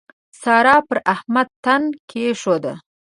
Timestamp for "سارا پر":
0.41-0.97